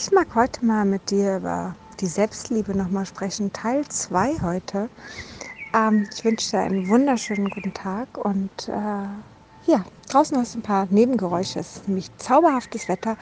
Ich 0.00 0.12
mag 0.12 0.32
heute 0.36 0.64
mal 0.64 0.84
mit 0.84 1.10
dir 1.10 1.38
über 1.38 1.74
die 1.98 2.06
Selbstliebe 2.06 2.72
nochmal 2.72 3.04
sprechen. 3.04 3.52
Teil 3.52 3.84
2 3.84 4.36
heute. 4.42 4.88
Ähm, 5.74 6.08
ich 6.14 6.24
wünsche 6.24 6.52
dir 6.52 6.60
einen 6.60 6.86
wunderschönen 6.86 7.50
guten 7.50 7.74
Tag 7.74 8.16
und 8.16 8.68
äh, 8.68 8.72
ja, 9.66 9.84
draußen 10.08 10.38
hast 10.38 10.54
du 10.54 10.60
ein 10.60 10.62
paar 10.62 10.86
Nebengeräusche. 10.88 11.58
Es 11.58 11.78
ist 11.78 11.88
nämlich 11.88 12.16
zauberhaftes 12.18 12.86
Wetter 12.86 13.16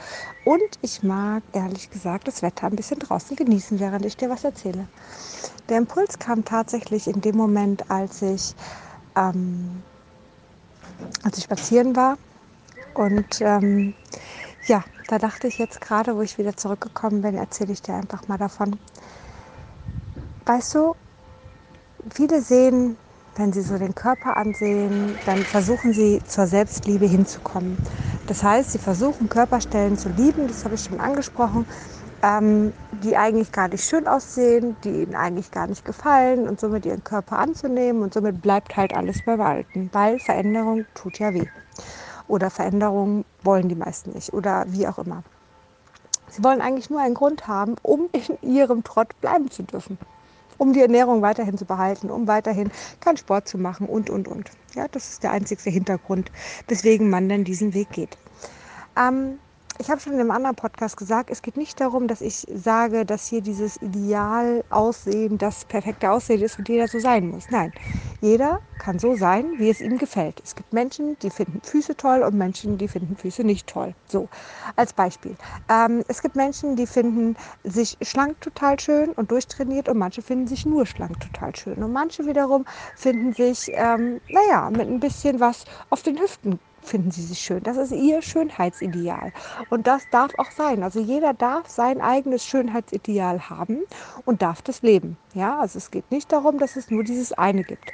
und 0.45 0.61
ich 0.83 1.03
mag 1.03 1.43
ehrlich 1.55 1.89
gesagt 1.89 2.29
das 2.29 2.43
Wetter 2.43 2.67
ein 2.67 2.77
bisschen 2.77 2.99
draußen 2.99 3.37
genießen, 3.37 3.81
während 3.81 4.05
ich 4.05 4.19
dir 4.19 4.29
was 4.29 4.45
erzähle. 4.45 4.87
Der 5.71 5.79
Impuls 5.79 6.19
kam 6.19 6.45
tatsächlich 6.45 7.07
in 7.07 7.23
dem 7.23 7.39
Moment, 7.39 7.91
als 7.91 8.21
ich, 8.21 8.55
ähm, 9.17 9.83
als 11.23 11.39
ich 11.39 11.45
spazieren 11.45 11.97
war 11.97 12.19
und 12.93 13.41
ähm, 13.41 13.95
ja, 14.67 14.85
da 15.07 15.19
dachte 15.19 15.47
ich 15.49 15.59
jetzt 15.59 15.81
gerade, 15.81 16.17
wo 16.17 16.21
ich 16.23 16.39
wieder 16.39 16.57
zurückgekommen 16.57 17.23
bin, 17.23 17.35
erzähle 17.37 17.73
ich 17.73 17.83
dir 17.83 17.95
einfach 17.95 18.29
mal 18.29 18.39
davon. 18.39 18.79
Weißt 20.47 20.75
du, 20.75 20.95
viele 22.13 22.41
sehen, 22.43 22.99
wenn 23.35 23.53
sie 23.53 23.61
so 23.63 23.77
den 23.79 23.95
Körper 23.95 24.37
ansehen, 24.37 25.21
dann 25.25 25.45
versuchen 25.45 25.93
sie 25.93 26.23
zur 26.25 26.47
Selbstliebe 26.47 27.05
hinzukommen. 27.07 27.81
Das 28.27 28.43
heißt, 28.43 28.73
sie 28.73 28.79
versuchen 28.79 29.29
Körperstellen 29.29 29.99
zu 29.99 30.09
lieben, 30.09 30.49
das 30.49 30.65
habe 30.65 30.75
ich 30.75 30.83
schon 30.83 31.01
angesprochen, 31.01 31.67
ähm, 32.23 32.75
die 32.93 33.17
eigentlich 33.17 33.53
gar 33.53 33.69
nicht 33.69 33.85
schön 33.85 34.07
aussehen, 34.09 34.79
die 34.85 35.03
ihnen 35.03 35.15
eigentlich 35.17 35.51
gar 35.51 35.67
nicht 35.67 35.85
gefallen 35.85 36.49
und 36.49 36.61
somit 36.61 36.87
ihren 36.87 37.05
Körper 37.05 37.39
anzunehmen 37.39 38.03
und 38.03 38.15
somit 38.15 38.41
bleibt 38.43 38.77
halt 38.77 38.95
alles 38.95 39.23
beim 39.23 39.41
Alten, 39.41 39.91
weil 39.93 40.19
Veränderung 40.19 40.87
tut 40.95 41.19
ja 41.19 41.35
weh 41.35 41.51
oder 42.29 42.51
Veränderungen 42.51 43.25
wollen 43.43 43.69
die 43.69 43.75
meisten 43.75 44.13
nicht 44.13 44.33
oder 44.33 44.65
wie 44.69 44.87
auch 44.87 44.99
immer. 44.99 45.23
Sie 46.29 46.43
wollen 46.43 46.61
eigentlich 46.61 46.91
nur 46.91 47.01
einen 47.01 47.15
Grund 47.15 47.47
haben, 47.47 47.77
um 47.83 48.09
in 48.13 48.55
ihrem 48.55 48.85
Trott 48.85 49.19
bleiben 49.21 49.51
zu 49.51 49.63
dürfen, 49.63 49.99
um 50.59 50.73
die 50.73 50.81
Ernährung 50.81 51.23
weiterhin 51.23 51.57
zu 51.57 51.65
behalten, 51.65 52.11
um 52.11 52.27
weiterhin 52.27 52.71
keinen 53.01 53.17
Sport 53.17 53.49
zu 53.49 53.59
machen 53.59 53.89
und, 53.89 54.11
und, 54.11 54.29
und. 54.29 54.51
Ja, 54.75 54.87
das 54.89 55.11
ist 55.13 55.23
der 55.23 55.31
einzige 55.31 55.71
Hintergrund, 55.71 56.31
weswegen 56.69 57.09
man 57.09 57.29
dann 57.29 57.45
diesen 57.45 57.75
Weg 57.75 57.91
geht. 57.91 58.19
Ähm, 58.99 59.39
ich 59.79 59.91
habe 59.91 60.01
schon 60.01 60.15
in 60.15 60.21
einem 60.21 60.31
anderen 60.31 60.57
Podcast 60.57 60.97
gesagt, 60.97 61.31
es 61.31 61.43
geht 61.43 61.57
nicht 61.57 61.81
darum, 61.81 62.09
dass 62.09 62.21
ich 62.21 62.47
sage, 62.53 63.05
dass 63.05 63.27
hier 63.27 63.41
dieses 63.41 63.81
Idealaussehen, 63.83 65.39
das 65.39 65.65
perfekte 65.65 66.11
Aussehen 66.11 66.43
ist 66.43 66.59
und 66.59 66.69
jeder 66.69 66.89
so 66.89 66.99
sein 66.99 67.29
muss. 67.29 67.51
Nein, 67.51 67.73
jeder 68.21 68.61
kann 68.79 68.99
so 68.99 69.17
sein, 69.17 69.53
wie 69.59 69.69
es 69.69 69.81
ihm 69.81 69.99
gefällt. 69.99 70.41
Es 70.45 70.55
gibt 70.55 70.73
Menschen, 70.73 71.19
die 71.21 71.31
finden 71.31 71.61
Füße 71.63 71.97
toll 71.97 72.23
und 72.23 72.35
Menschen, 72.35 72.79
die 72.79 72.89
finden 72.89 73.17
Füße 73.17 73.45
nicht 73.45 73.67
toll. 73.67 73.95
So, 74.09 74.29
als 74.77 74.93
Beispiel. 74.93 75.37
Ähm, 75.69 76.03
es 76.09 76.23
gibt 76.23 76.37
Menschen, 76.37 76.77
die 76.77 76.87
finden 76.87 77.37
sich 77.65 77.99
schlank 78.03 78.41
total 78.41 78.81
schön 78.81 79.11
und 79.11 79.31
durchtrainiert 79.31 79.89
und 79.89 79.99
manche 79.99 80.23
finden 80.23 80.47
sich 80.47 80.65
nur 80.65 80.87
schlank 80.87 81.21
total 81.21 81.55
schön. 81.55 81.83
Und 81.83 81.93
manche 81.93 82.27
wiederum 82.27 82.65
finden 82.95 83.33
sich, 83.33 83.71
ähm, 83.75 84.21
naja, 84.29 84.71
mit 84.71 84.89
ein 84.89 85.01
bisschen 85.01 85.41
was 85.41 85.65
auf 85.91 86.03
den 86.03 86.19
Hüften 86.19 86.59
finden 86.87 87.11
sie 87.11 87.23
sich 87.23 87.39
schön. 87.39 87.63
Das 87.63 87.77
ist 87.77 87.93
ihr 87.93 88.23
Schönheitsideal. 88.23 89.33
Und 89.71 89.87
das 89.87 90.03
darf 90.11 90.33
auch 90.39 90.51
sein. 90.51 90.83
Also 90.83 91.01
jeder 91.01 91.35
darf 91.35 91.69
sein 91.69 92.01
eigenes 92.01 92.45
Schönheitsideal 92.45 93.51
haben 93.51 93.81
und 94.25 94.43
darf 94.43 94.63
das 94.63 94.83
leben. 94.83 95.17
Ja, 95.35 95.59
also 95.59 95.79
es 95.79 95.91
geht 95.91 96.11
nicht 96.11 96.33
darum, 96.33 96.59
dass 96.59 96.77
es 96.77 96.91
nur 96.91 97.05
dieses 97.05 97.33
eine 97.33 97.63
gibt. 97.63 97.93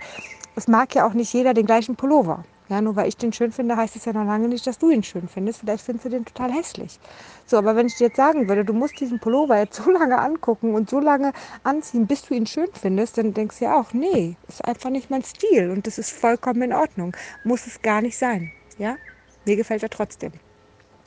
Es 0.54 0.68
mag 0.68 0.94
ja 0.94 1.06
auch 1.06 1.14
nicht 1.14 1.32
jeder 1.32 1.54
den 1.54 1.66
gleichen 1.66 1.96
Pullover. 1.96 2.44
Ja, 2.68 2.80
nur 2.80 2.96
weil 2.96 3.08
ich 3.08 3.18
den 3.18 3.34
schön 3.34 3.52
finde, 3.52 3.76
heißt 3.76 3.96
es 3.96 4.06
ja 4.06 4.14
noch 4.14 4.24
lange 4.24 4.48
nicht, 4.48 4.66
dass 4.66 4.78
du 4.78 4.88
ihn 4.88 5.02
schön 5.02 5.28
findest. 5.28 5.60
Vielleicht 5.60 5.84
findest 5.84 6.06
du 6.06 6.08
den 6.08 6.24
total 6.24 6.50
hässlich. 6.52 6.98
So, 7.44 7.58
aber 7.58 7.76
wenn 7.76 7.86
ich 7.86 7.96
dir 7.96 8.06
jetzt 8.06 8.16
sagen 8.16 8.48
würde, 8.48 8.64
du 8.64 8.72
musst 8.72 8.98
diesen 8.98 9.20
Pullover 9.20 9.58
jetzt 9.58 9.82
so 9.82 9.90
lange 9.90 10.18
angucken 10.18 10.74
und 10.74 10.88
so 10.88 10.98
lange 10.98 11.32
anziehen, 11.64 12.06
bis 12.06 12.22
du 12.22 12.32
ihn 12.32 12.46
schön 12.46 12.68
findest, 12.72 13.18
dann 13.18 13.34
denkst 13.34 13.58
du 13.58 13.66
ja 13.66 13.78
auch, 13.78 13.92
nee, 13.92 14.36
ist 14.48 14.64
einfach 14.64 14.88
nicht 14.88 15.10
mein 15.10 15.22
Stil 15.22 15.70
und 15.70 15.86
das 15.86 15.98
ist 15.98 16.12
vollkommen 16.12 16.62
in 16.62 16.72
Ordnung. 16.72 17.14
Muss 17.44 17.66
es 17.66 17.82
gar 17.82 18.00
nicht 18.00 18.16
sein. 18.16 18.52
Ja, 18.78 18.96
mir 19.44 19.56
gefällt 19.56 19.82
er 19.82 19.90
trotzdem. 19.90 20.32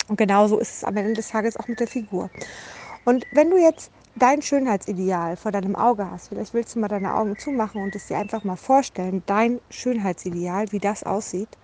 Und 0.08 0.18
genauso 0.18 0.60
ist 0.60 0.74
es 0.78 0.84
am 0.84 0.98
Ende 0.98 1.14
des 1.14 1.30
Tages 1.30 1.58
auch 1.58 1.68
mit 1.68 1.80
der 1.80 1.88
Figur. 1.88 2.30
Und 3.06 3.28
wenn 3.32 3.50
du 3.50 3.58
jetzt 3.58 3.92
dein 4.16 4.42
Schönheitsideal 4.42 5.36
vor 5.38 5.52
deinem 5.52 5.76
Auge 5.76 6.10
hast, 6.10 6.30
vielleicht 6.30 6.54
willst 6.54 6.76
du 6.76 6.80
mal 6.80 6.88
deine 6.88 7.16
Augen 7.16 7.38
zumachen 7.38 7.82
und 7.82 7.96
es 7.96 8.08
dir 8.08 8.18
einfach 8.18 8.44
mal 8.44 8.56
vorstellen, 8.56 9.24
dein 9.26 9.60
Schönheitsideal, 9.70 10.72
wie 10.72 10.80
das 10.80 11.04
aussieht. 11.04 11.58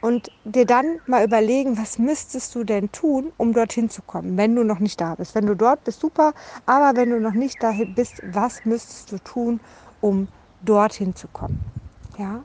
Und 0.00 0.30
dir 0.44 0.66
dann 0.66 1.00
mal 1.06 1.24
überlegen, 1.24 1.78
was 1.78 1.98
müsstest 1.98 2.54
du 2.54 2.64
denn 2.64 2.92
tun, 2.92 3.32
um 3.38 3.52
dorthin 3.52 3.90
zu 3.90 4.02
kommen, 4.02 4.36
wenn 4.36 4.54
du 4.54 4.62
noch 4.62 4.78
nicht 4.78 5.00
da 5.00 5.14
bist. 5.16 5.34
Wenn 5.34 5.46
du 5.46 5.56
dort 5.56 5.84
bist, 5.84 6.00
super, 6.00 6.32
aber 6.64 6.96
wenn 6.96 7.10
du 7.10 7.18
noch 7.18 7.32
nicht 7.32 7.62
dahin 7.62 7.94
bist, 7.94 8.20
was 8.22 8.64
müsstest 8.64 9.10
du 9.10 9.18
tun, 9.18 9.60
um 10.00 10.28
dorthin 10.60 11.16
zu 11.16 11.28
kommen? 11.28 11.60
Ja? 12.18 12.44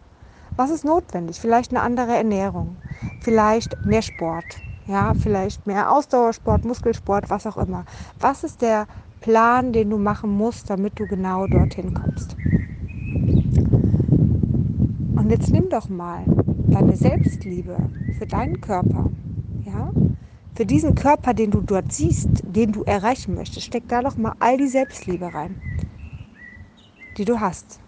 Was 0.56 0.70
ist 0.70 0.86
notwendig? 0.86 1.40
Vielleicht 1.40 1.72
eine 1.72 1.82
andere 1.82 2.14
Ernährung, 2.16 2.78
vielleicht 3.20 3.86
mehr 3.86 4.02
Sport, 4.02 4.64
ja, 4.86 5.14
vielleicht 5.14 5.66
mehr 5.66 5.92
Ausdauersport, 5.92 6.66
Muskelsport, 6.66 7.30
was 7.30 7.48
auch 7.48 7.58
immer. 7.58 7.86
Was 8.20 8.44
ist 8.44 8.62
der 8.62 8.88
Plan, 9.22 9.72
den 9.72 9.90
du 9.90 9.98
machen 9.98 10.30
musst, 10.30 10.70
damit 10.70 11.00
du 11.00 11.08
genau 11.08 11.48
dorthin 11.48 11.94
kommst? 11.94 12.36
Und 15.16 15.30
jetzt 15.30 15.52
nimm 15.52 15.70
doch 15.70 15.88
mal 15.90 16.26
deine 16.70 16.96
Selbstliebe 16.98 17.78
für 18.18 18.26
deinen 18.26 18.60
Körper, 18.60 19.10
ja, 19.64 19.90
für 20.54 20.66
diesen 20.66 20.96
Körper, 20.96 21.34
den 21.34 21.52
du 21.52 21.62
dort 21.62 21.92
siehst, 21.94 22.28
den 22.44 22.72
du 22.74 22.84
erreichen 22.84 23.36
möchtest, 23.36 23.68
steck 23.68 23.88
da 23.88 24.02
doch 24.02 24.18
mal 24.18 24.34
all 24.40 24.58
die 24.58 24.68
Selbstliebe 24.68 25.34
rein, 25.34 25.62
die 27.18 27.26
du 27.26 27.40
hast. 27.40 27.80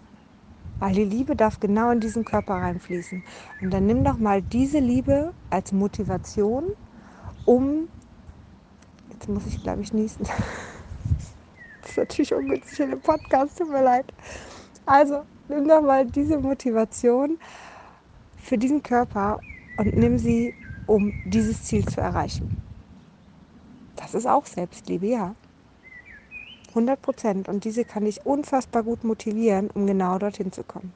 Weil 0.78 0.94
die 0.94 1.04
Liebe 1.04 1.36
darf 1.36 1.60
genau 1.60 1.90
in 1.90 2.00
diesen 2.00 2.24
Körper 2.24 2.54
reinfließen. 2.54 3.22
Und 3.60 3.70
dann 3.72 3.86
nimm 3.86 4.04
doch 4.04 4.18
mal 4.18 4.42
diese 4.42 4.78
Liebe 4.78 5.32
als 5.50 5.72
Motivation, 5.72 6.64
um. 7.44 7.88
Jetzt 9.12 9.28
muss 9.28 9.46
ich, 9.46 9.62
glaube 9.62 9.82
ich, 9.82 9.92
niesen. 9.92 10.26
Das 11.80 11.90
ist 11.90 11.96
natürlich 11.98 12.34
ungünstig 12.34 12.80
in 12.80 12.90
dem 12.92 13.00
Podcast, 13.02 13.58
tut 13.58 13.68
mir 13.68 13.82
leid. 13.82 14.06
Also, 14.86 15.26
nimm 15.48 15.68
doch 15.68 15.82
mal 15.82 16.06
diese 16.06 16.38
Motivation 16.38 17.38
für 18.36 18.56
diesen 18.56 18.82
Körper 18.82 19.42
und 19.76 19.94
nimm 19.94 20.16
sie, 20.18 20.54
um 20.86 21.12
dieses 21.24 21.62
Ziel 21.64 21.84
zu 21.84 22.00
erreichen. 22.00 22.50
Das 23.96 24.14
ist 24.14 24.26
auch 24.26 24.46
Selbstliebe, 24.46 25.06
ja. 25.06 25.34
100 26.74 27.02
Prozent. 27.02 27.48
Und 27.48 27.64
diese 27.64 27.84
kann 27.84 28.06
ich 28.06 28.26
unfassbar 28.26 28.82
gut 28.82 29.04
motivieren, 29.04 29.70
um 29.70 29.86
genau 29.86 30.18
dorthin 30.18 30.52
zu 30.52 30.64
kommen. 30.64 30.94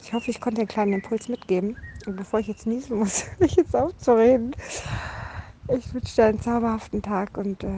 Ich 0.00 0.12
hoffe, 0.12 0.30
ich 0.30 0.40
konnte 0.40 0.60
einen 0.60 0.68
kleinen 0.68 0.92
Impuls 0.94 1.28
mitgeben. 1.28 1.76
Und 2.06 2.16
bevor 2.16 2.40
ich 2.40 2.46
jetzt 2.46 2.66
niesen 2.66 2.98
muss, 2.98 3.24
mich 3.40 3.56
jetzt 3.56 3.76
aufzureden, 3.76 4.54
ich 5.68 5.92
wünsche 5.94 6.14
dir 6.16 6.24
einen 6.26 6.40
zauberhaften 6.40 7.02
Tag 7.02 7.36
und 7.38 7.64
äh, 7.64 7.68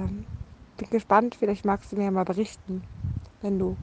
bin 0.76 0.88
gespannt. 0.90 1.36
Vielleicht 1.36 1.64
magst 1.64 1.92
du 1.92 1.96
mir 1.96 2.04
ja 2.04 2.10
mal 2.10 2.24
berichten, 2.24 2.84
wenn 3.40 3.58
du 3.58 3.78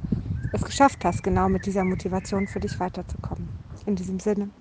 es 0.52 0.64
geschafft 0.64 1.06
hast, 1.06 1.24
genau 1.24 1.50
mit 1.50 1.66
dieser 1.66 1.86
Motivation 1.86 2.48
für 2.48 2.60
dich 2.62 2.80
weiterzukommen. 2.80 3.52
In 3.86 3.96
diesem 3.96 4.20
Sinne. 4.20 4.52